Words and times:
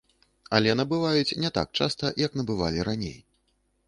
Але 0.59 0.71
набываюць 0.79 1.37
не 1.43 1.51
так 1.57 1.69
часта, 1.79 2.11
як 2.25 2.31
набывалі 2.39 2.87
раней. 2.89 3.15